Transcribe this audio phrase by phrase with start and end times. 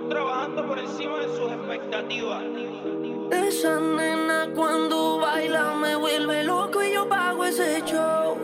[0.00, 2.42] trabajando por encima de sus expectativas.
[3.30, 8.38] Esa nena cuando baila me vuelve loco y yo pago ese show.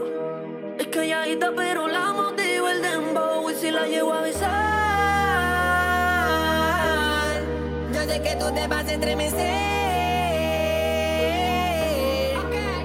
[0.78, 4.48] Es calladita pero la motivo el dembow y si la llevo a besar.
[7.92, 9.38] Yo sé que tú te vas a estremecer.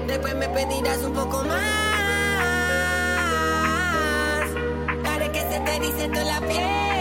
[0.07, 1.59] Después me pedirás un poco más.
[5.05, 6.92] Haré que se te erice toda la piel.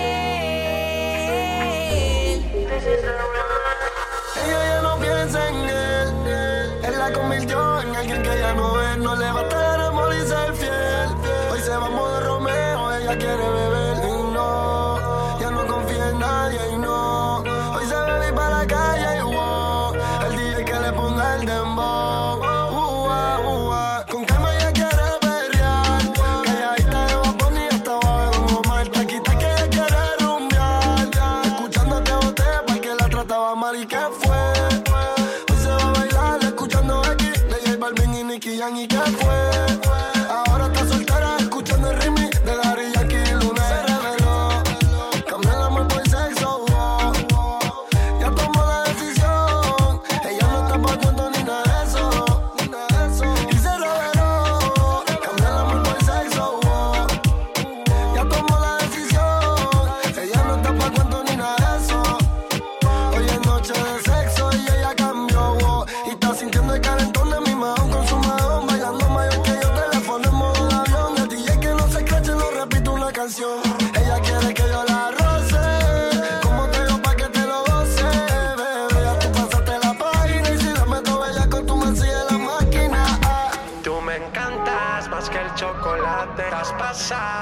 [2.84, 6.84] Ella ya no piensa en él.
[6.84, 8.98] Él la convirtió en alguien que ya no es.
[8.98, 11.08] No le va a estar amor y ser fiel.
[11.50, 12.92] Hoy se va a modo Romeo.
[12.92, 13.81] Ella quiere beber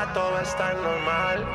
[0.00, 1.46] pasada, todo está normal.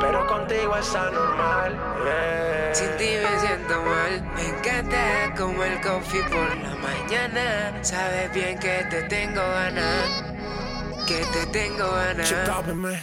[0.00, 1.72] Pero contigo está normal.
[2.04, 2.74] yeah.
[2.74, 4.22] Sin ti me siento mal.
[4.34, 7.72] Me encanta como el coffee por la mañana.
[7.82, 10.24] Sabes bien que te tengo ganas.
[11.06, 12.30] Que te tengo ganas.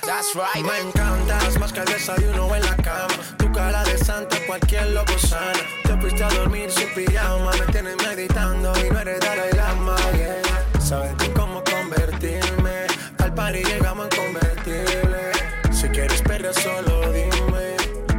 [0.02, 0.66] That's right.
[0.66, 3.16] Me encantas más que el desayuno en la cama.
[3.38, 5.54] Tu cara de santa, cualquier loco sana.
[5.84, 7.52] Te fuiste a dormir sin pijama.
[7.52, 9.96] Me tienes meditando y no eres Dalai Lama.
[10.16, 10.80] Yeah.
[10.80, 12.86] Sabes tú cómo convertirme.
[13.18, 17.76] Al party llegamos en Si quieres perder, solo dime.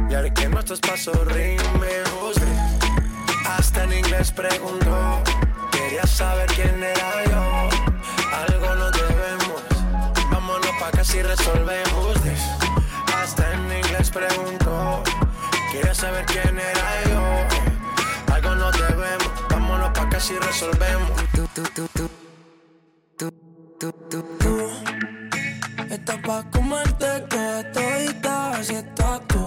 [0.09, 2.05] Y haré que nuestros pasos rimen.
[3.47, 5.23] Hasta en inglés preguntó.
[5.71, 7.69] Quería saber quién era yo.
[8.31, 9.63] Algo nos debemos.
[10.31, 12.15] Vámonos pa' que así resolvemos.
[13.17, 15.03] Hasta en inglés preguntó.
[15.71, 18.33] Quería saber quién era yo.
[18.35, 19.31] Algo nos debemos.
[19.49, 21.11] Vámonos pa' que así resolvemos.
[21.33, 22.09] Tú, tú, tú.
[23.17, 23.31] Tú,
[23.79, 23.91] tú,
[24.39, 24.54] tú,
[26.07, 29.43] Estás pa' comerte toda todita, así estás tú.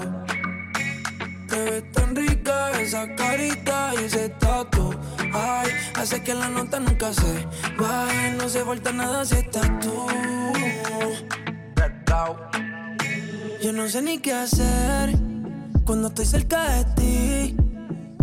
[1.46, 4.92] Te ves tan rica esa carita y ese tatu.
[5.32, 7.46] Ay, hace que la nota nunca se
[7.78, 10.04] baje, no se falta nada si estás tú.
[13.62, 15.16] Yo no sé ni qué hacer
[15.84, 17.56] cuando estoy cerca de ti.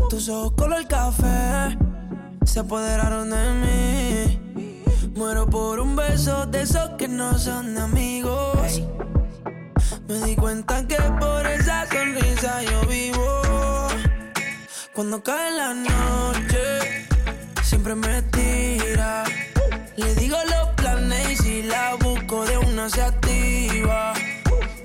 [0.09, 1.77] Tus ojos color café
[2.43, 4.24] se apoderaron de mí.
[5.15, 8.81] Muero por un beso de esos que no son amigos.
[10.09, 13.41] Me di cuenta que por esa sonrisa yo vivo.
[14.93, 17.07] Cuando cae la noche,
[17.63, 19.23] siempre me tira.
[19.95, 24.11] Le digo los planes y si la busco de una se activa.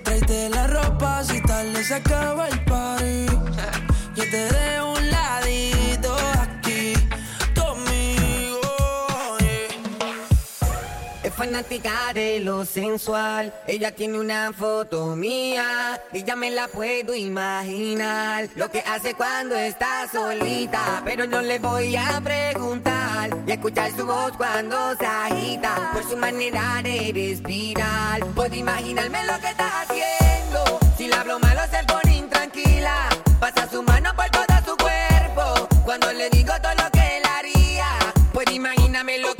[0.04, 3.26] Tráete la ropa si tarde se acaba el party.
[4.14, 5.79] Yo te dejo un ladito
[11.40, 13.50] fanática de lo sensual.
[13.66, 18.50] Ella tiene una foto mía y ya me la puedo imaginar.
[18.56, 23.30] Lo que hace cuando está solita, pero no le voy a preguntar.
[23.46, 28.20] Y escuchar su voz cuando se agita por su manera de respirar.
[28.34, 30.78] Puedo imaginarme lo que está haciendo.
[30.98, 33.08] Si la hablo malo se pone intranquila.
[33.40, 35.68] Pasa su mano por todo su cuerpo.
[35.86, 37.88] Cuando le digo todo lo que él haría,
[38.34, 39.39] pues imagíname lo que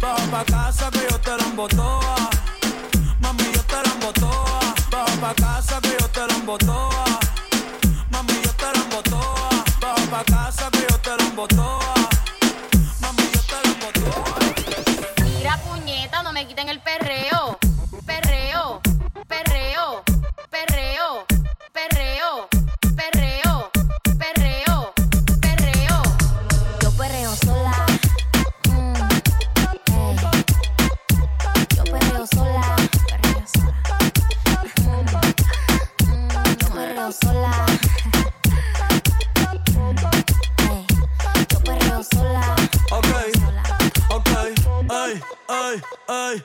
[0.00, 2.30] Baja pa' casa que yo te la embotoa.
[3.20, 4.74] Mami, yo te la embotoa.
[4.90, 7.17] Baja pa' casa que yo te la embotoa.
[32.08, 32.76] Perreo sola.
[34.82, 34.98] Mm,
[36.04, 36.28] mm,
[36.58, 37.66] yo perreo sola.
[41.50, 42.56] Yo perreo sola.
[42.90, 43.06] Ok,
[44.10, 44.28] ok,
[44.90, 46.44] ay, ay, ay.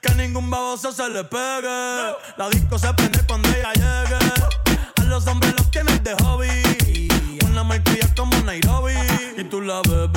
[0.00, 2.14] Que ningún baboso se le pegue.
[2.36, 4.18] La disco se prende cuando ella llegue.
[4.96, 7.08] A los hombres los tienes de hobby.
[7.50, 8.94] Una marquilla como Nairobi.
[9.36, 10.10] Y tú la ves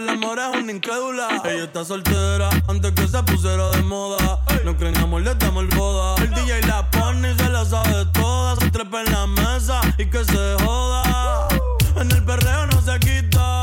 [0.00, 1.42] Del amor es una incrédula.
[1.44, 4.40] Ella está soltera antes que se pusiera de moda.
[4.64, 6.14] No creen amor, le damos el boda.
[6.22, 8.56] El DJ la pone y se la sabe toda.
[8.56, 11.48] Se trepa en la mesa y que se joda.
[11.96, 13.60] En el perreo no se quita.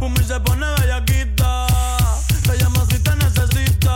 [0.00, 1.68] Fumi se pone bellaquita.
[2.42, 3.94] Te llama si te necesita.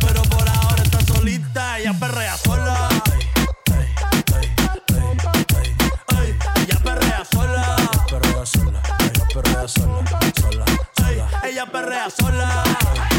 [0.00, 1.78] Pero por ahora está solita.
[1.78, 2.88] Ella perrea sola.
[6.56, 7.76] Ella perrea sola.
[8.46, 10.69] sola, ella sola,
[11.60, 13.09] ella perrea sola.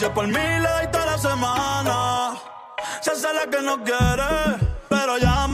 [0.00, 2.32] Si es por mí le doy toda la semana.
[3.02, 4.56] Se hace la que no quiere,
[4.88, 5.49] pero llama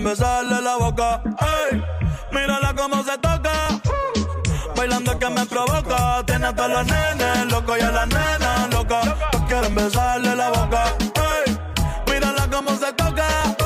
[0.00, 1.22] Quieren besarle la boca.
[1.70, 1.84] Ey,
[2.32, 3.52] mírala cómo se toca.
[4.74, 6.22] Bailando que me provoca.
[6.24, 8.70] Tiene a todos los nenes locos y a las nenas.
[8.70, 10.84] Todos quieren besarle la boca.
[11.44, 11.58] Ey,
[12.06, 13.59] mírala cómo se toca.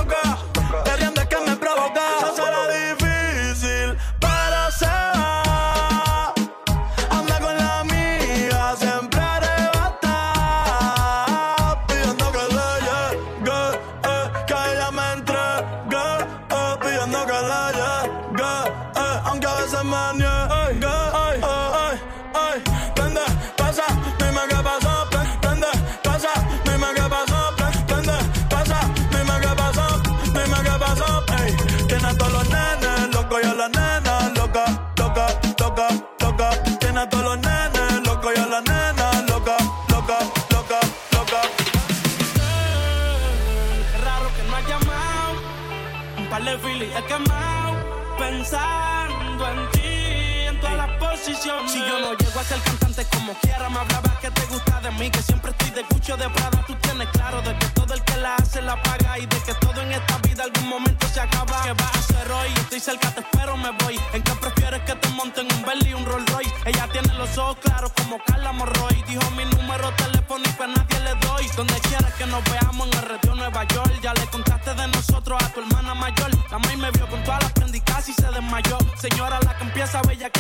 [46.97, 47.75] He quemado,
[48.19, 51.73] pensando en ti, en todas las posiciones.
[51.73, 52.59] Si yo no llego a ser
[53.03, 56.29] como quiera, me hablaba que te gusta de mí, que siempre estoy de cucho de
[56.31, 56.65] Prada.
[56.65, 59.55] Tú tienes claro de que todo el que la hace la paga y de que
[59.55, 61.63] todo en esta vida algún momento se acaba.
[61.65, 62.53] ¿Qué vas a hacer hoy?
[62.55, 63.99] Estoy cerca, te espero, me voy.
[64.13, 66.55] ¿En qué prefieres que te monten un Bentley y un Rolls Royce?
[66.67, 69.03] Ella tiene los ojos claros como Carla Morroy.
[69.09, 71.49] Dijo mi número telefónico a nadie le doy.
[71.57, 73.93] Donde quieras que nos veamos en el retiro Nueva York.
[74.03, 76.31] Ya le contaste de nosotros a tu hermana mayor.
[76.49, 78.79] La maíz me vio con todas las prendicas y se desmayó.
[79.01, 80.34] Señora, la que empieza a bellaquearme,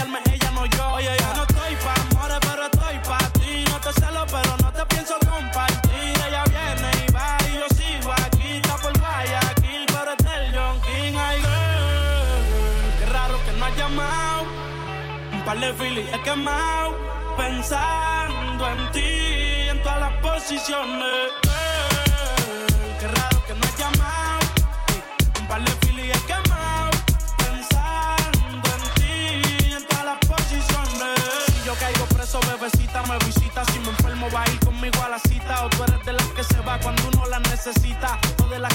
[15.55, 16.97] Un de filis he quemado.
[17.37, 21.31] Pensando en ti, en todas las posiciones.
[21.43, 24.47] Girl, qué raro que no has llamado.
[25.41, 26.91] Un par de filis he quemado.
[27.39, 31.21] Pensando en ti, en todas las posiciones.
[31.47, 33.65] Si yo caigo preso, bebecita, me visita.
[33.67, 35.67] Si me enfermo, va a ir conmigo a la cita.
[35.67, 38.19] O tú eres de las que se va cuando uno la necesita.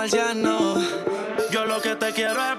[0.00, 0.78] Los marcianos.
[1.50, 2.56] Yo lo que te quiero es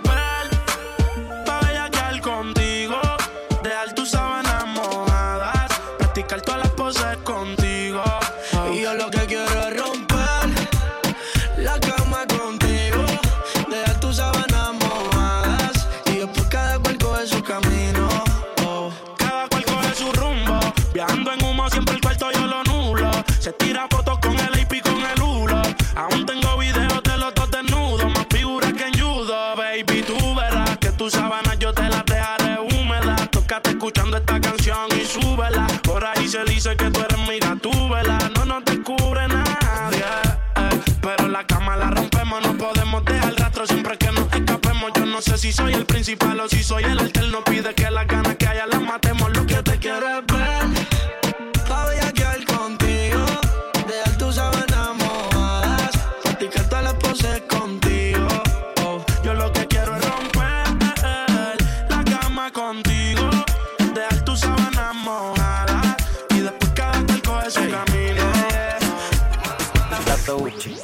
[70.24, 70.75] Tato Uchi.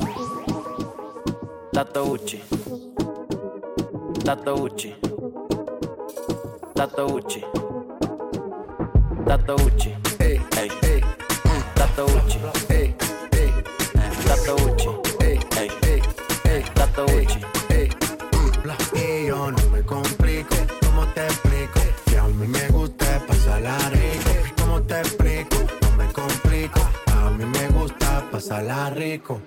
[1.72, 2.44] Tato Uchi.
[4.24, 4.96] Tato Uchi.
[9.24, 9.56] Tato
[28.47, 29.41] pasarla rico.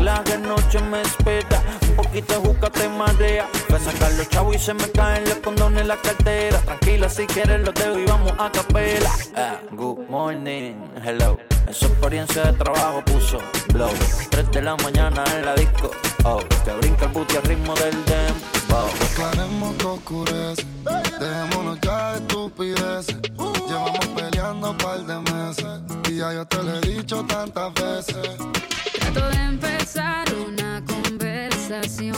[0.00, 3.48] La noche me espera, un poquito de juca marea.
[3.68, 6.58] Voy a sacar los chavos y se me caen los condones en la cartera.
[6.60, 9.10] Tranquila, si quieres los dejo y vamos a capela.
[9.36, 10.74] Ah, good morning,
[11.04, 11.51] hello.
[11.72, 13.38] Su experiencia de trabajo puso
[13.72, 13.90] blow.
[14.30, 15.90] 3 de la mañana en la disco,
[16.24, 16.40] oh.
[16.64, 18.88] Que brinca el booty al ritmo del dembow.
[19.10, 20.66] Aclaremos que oscurece.
[21.18, 23.16] Dejémonos ya de estupideces.
[23.68, 25.80] Llevamos peleando un par de meses.
[26.10, 28.28] Y ya yo te lo he dicho tantas veces.
[28.92, 32.16] Trato de empezar una conversación,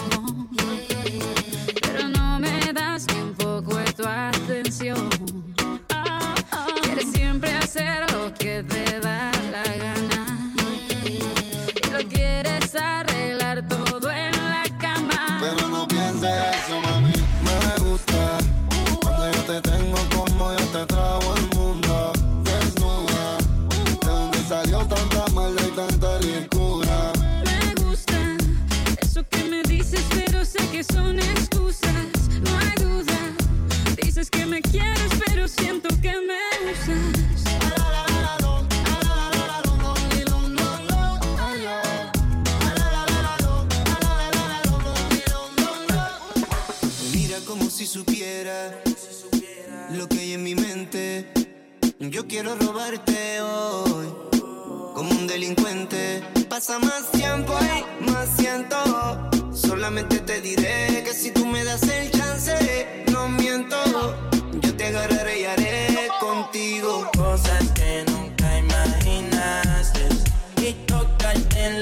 [59.53, 63.77] Solamente te diré que si tú me das el chance, no miento.
[64.61, 70.09] Yo te agarraré y haré contigo Cosas que nunca imaginaste
[70.59, 71.81] y tocarte en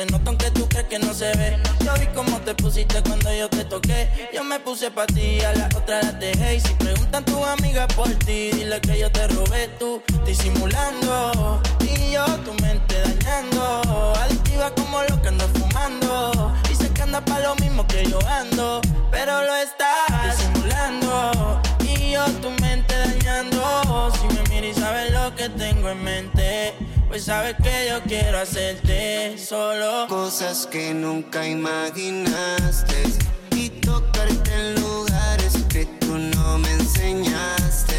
[0.00, 1.58] se nota aunque tú crees que no se ve.
[1.84, 4.08] Yo vi cómo te pusiste cuando yo te toqué.
[4.32, 6.56] Yo me puse pa' ti, a la otra la dejé.
[6.56, 11.60] Y si preguntan tus amigas por ti, dile que yo te robé tú, disimulando.
[11.80, 14.14] Y yo tu mente dañando.
[14.16, 16.54] Adictiva como lo que ando fumando.
[16.68, 18.80] Dice que anda pa' lo mismo que yo ando.
[19.10, 21.60] Pero lo estás disimulando.
[21.80, 24.10] Y yo tu mente dañando.
[24.18, 26.74] Si me miras y sabes lo que tengo en mente.
[27.10, 33.02] Pues sabes que yo quiero hacerte solo cosas que nunca imaginaste
[33.50, 37.96] y tocarte en lugares que tú no me enseñaste.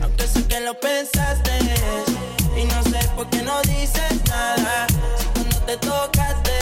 [0.00, 1.58] Aunque sé que lo pensaste
[2.56, 4.86] y no sé por qué no dices nada.
[5.18, 6.52] Si cuando te tocaste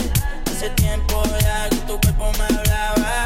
[0.51, 3.25] hace tiempo ya que tu cuerpo me hablaba.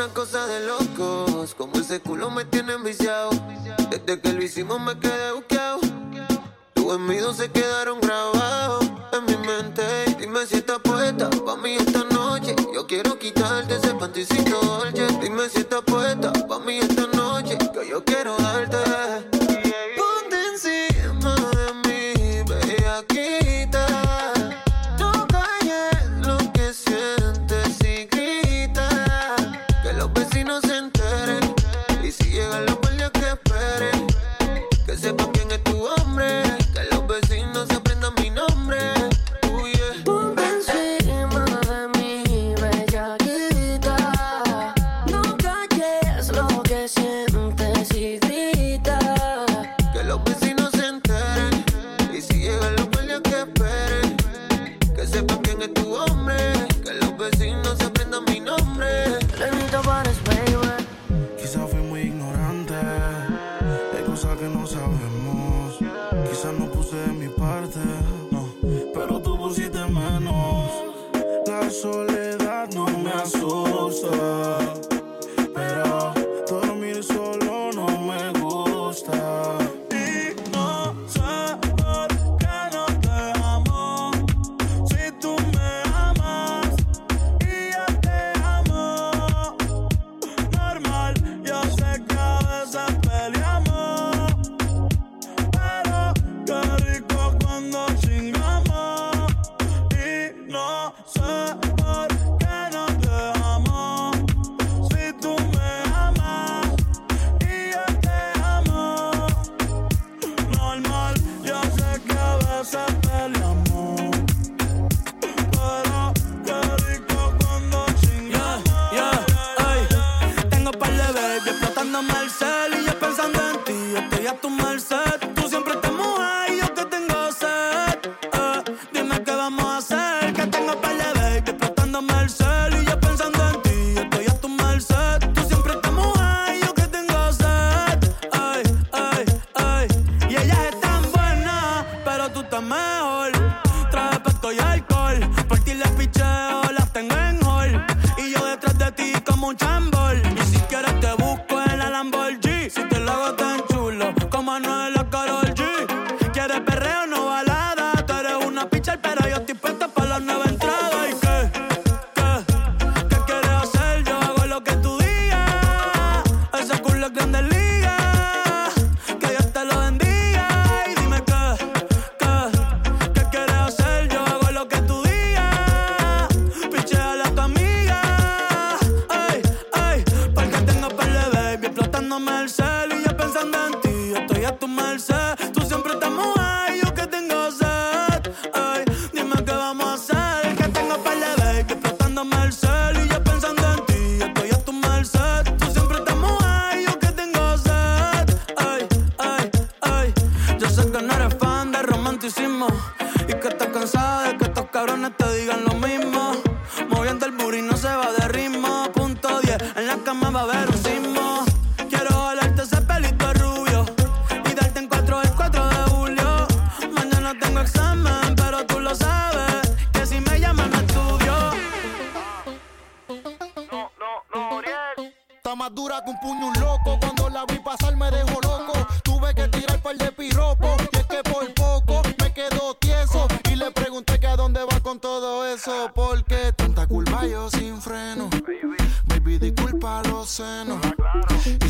[0.05, 3.31] una cosa de locos, como ese culo me tiene enviciado.
[3.89, 5.81] Desde que lo hicimos me quedé buqueado.
[6.75, 9.83] Tus envidios se quedaron grabados en mi mente.
[10.19, 12.55] Dime si estás puesta pa' mí esta noche.
[12.75, 15.07] Yo quiero quitarte ese panticito dolce.
[15.23, 17.57] Dime si estás puesta pa' mí esta noche.
[17.57, 19.34] Que yo quiero darte.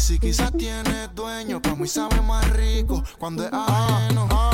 [0.05, 4.29] si quizás tiene dueño, para mí sabe más rico cuando es ajeno.
[4.31, 4.54] Ah.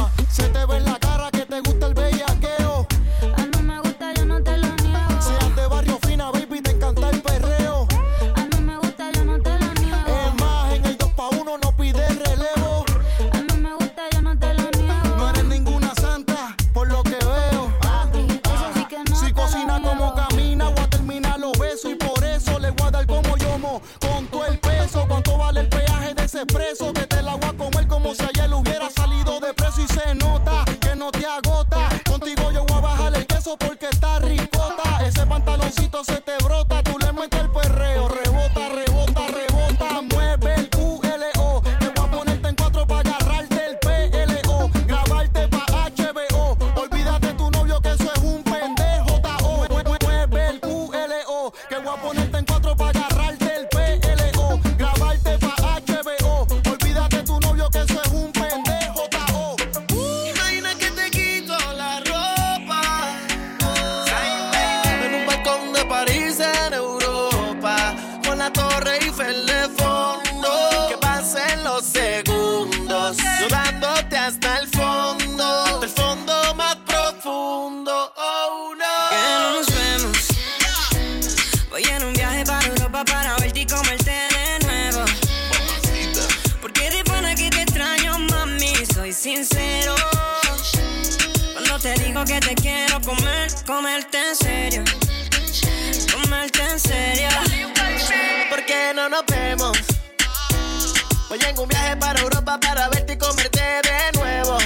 [101.31, 104.59] Voy en un viaje para Europa para verte y comerte de nuevo.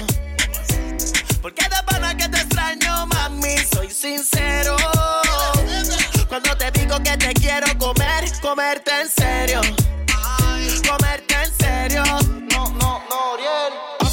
[1.42, 4.74] Porque de pana que te extraño, mami, soy sincero.
[6.27, 9.61] Cuando te digo que te quiero comer, comerte en serio.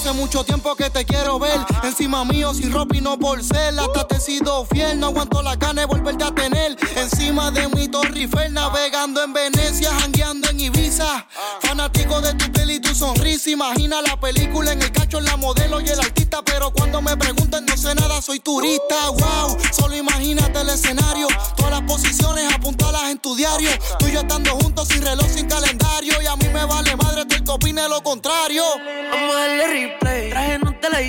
[0.01, 1.59] Hace mucho tiempo que te quiero ver.
[1.83, 3.79] Encima mío, sin ropa y no por ser.
[3.79, 4.07] Hasta uh.
[4.07, 6.75] te he sido fiel, no aguanto la gana de volverte a tener.
[6.95, 8.49] Encima de mi Torre Eiffel, ah.
[8.49, 11.05] navegando en Venecia, jangueando en Ibiza.
[11.05, 11.27] Ah.
[11.61, 13.51] Fanático de tu piel y tu sonrisa.
[13.51, 16.41] Imagina la película en el cacho, en la modelo y el artista.
[16.45, 19.11] Pero cuando me preguntan, no sé nada, soy turista.
[19.11, 19.19] Uh.
[19.19, 21.27] Wow, solo imagínate el escenario.
[21.29, 21.53] Ah.
[21.55, 23.69] Todas las posiciones apuntalas en tu diario.
[23.99, 26.19] Tú y yo estando juntos, sin reloj, sin calendario.
[26.23, 28.63] Y a mí me vale madre, tú que opine lo contrario.
[29.11, 30.99] Vamos a darle Traje no te la.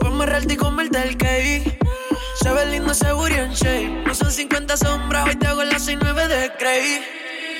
[0.00, 1.78] Ponme real y comerte el cake.
[2.42, 4.02] Se ve lindo ese booty en shape.
[4.06, 7.02] No son 50 sombras, hoy te hago las 69 de Grey.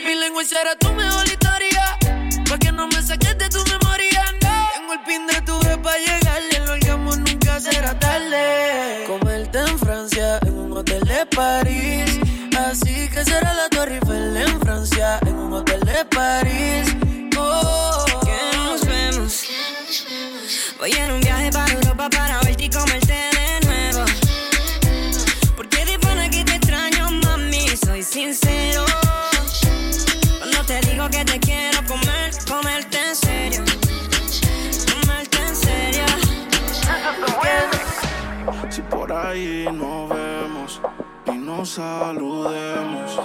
[0.06, 1.98] Mi lengua será tu mejor historia.
[2.48, 4.24] Pa' que no me saques de tu memoria.
[4.42, 4.68] No.
[4.74, 6.66] Tengo el pin de tu vez para llegarle.
[6.66, 9.04] Lo hagamos nunca será tarde.
[9.06, 12.18] Comerte en Francia, en un hotel de París.
[12.58, 17.09] Así que será la Torre Eiffel en Francia, en un hotel de París.
[20.90, 24.04] Voy en un viaje para Europa para verte y comerte de nuevo.
[25.56, 28.84] Porque de pana que te extraño, mami, soy sincero.
[30.38, 33.64] Cuando te digo que te quiero comer, comerte en serio.
[34.92, 36.04] Comerte en serio.
[38.68, 40.80] Si por ahí nos vemos
[41.26, 43.20] y nos saludemos,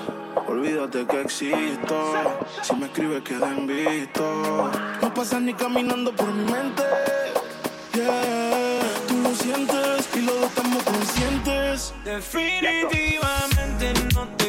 [0.46, 2.14] olvídate que existo.
[2.62, 4.72] Si me escribes, queda visto.
[5.02, 6.84] No pasas ni caminando por mi mente.
[9.46, 11.94] Sientes y los dos estamos conscientes.
[12.04, 14.45] Definitivamente no te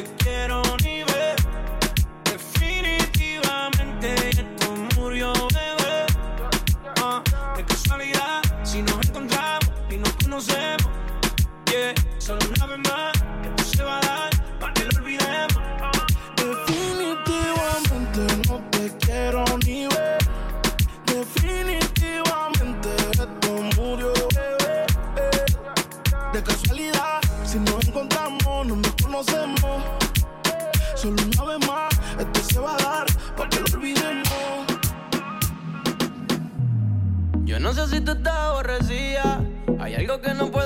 [37.96, 39.40] si tú estás aborrecida.
[39.78, 40.65] Hay algo que no puedo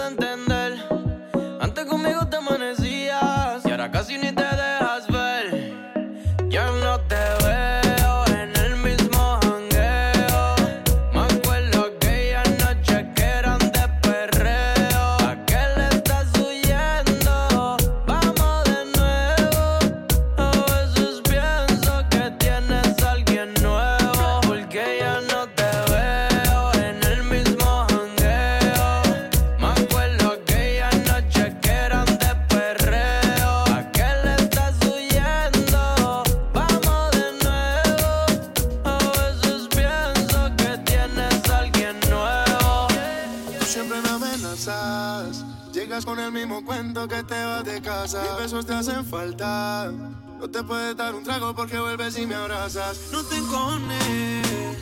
[45.73, 48.21] Llegas con el mismo cuento que te vas de casa.
[48.23, 49.93] Mis besos te hacen falta.
[50.41, 52.99] No te puedes dar un trago porque vuelves y me abrazas.
[53.13, 54.77] No te encones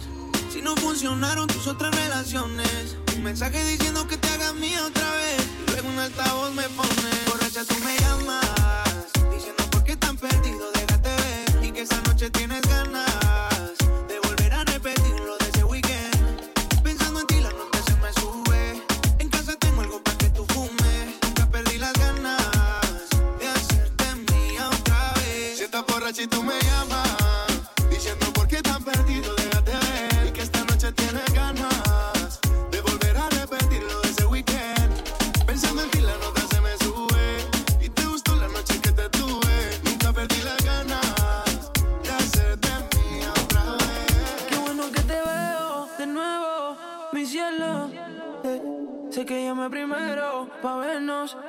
[0.51, 2.97] si no funcionaron tus otras relaciones.
[3.15, 5.47] Un mensaje diciendo que te hagas mía otra vez.
[5.67, 7.11] Y luego un altavoz me pone.
[7.27, 8.47] Borracha, tú me llamas.
[9.31, 10.71] Diciendo por qué tan perdido,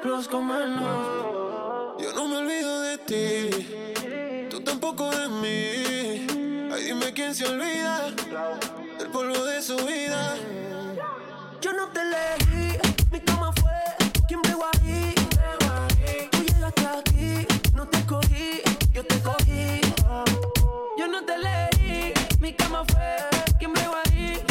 [0.03, 1.95] los comernos.
[1.99, 6.71] Yo no me olvido de ti, tú tampoco de mí.
[6.73, 8.11] Ay, dime quién se olvida
[8.97, 10.35] del polvo de su vida.
[11.61, 12.77] Yo no te elegí,
[13.11, 13.71] mi cama fue
[14.27, 15.13] quien bregó ahí.
[16.31, 18.61] Tú llegaste aquí, no te cogí,
[18.93, 19.81] yo te cogí.
[20.97, 23.17] Yo no te elegí, mi cama fue
[23.57, 24.41] quien bregó ahí.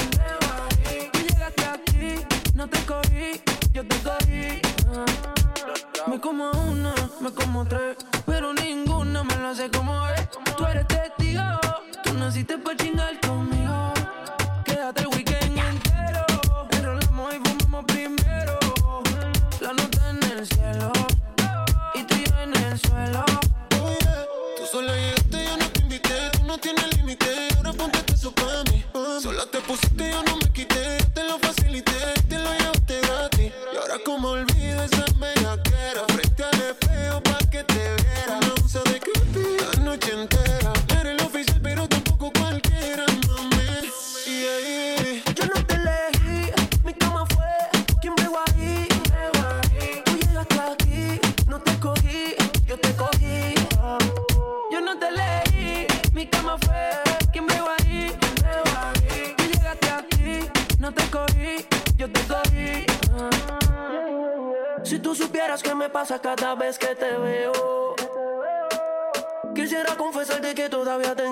[1.12, 3.40] Tú llegaste aquí, no te cogí,
[3.72, 4.67] yo te cogí.
[7.34, 10.28] Como tres, pero ninguna me lo hace como es.
[10.56, 11.42] Tú eres testigo,
[12.02, 13.47] tú naciste pa' chingar conmigo.
[66.68, 67.94] Vez que te veo.
[69.54, 71.27] Quisiera confesarte que todavía tengo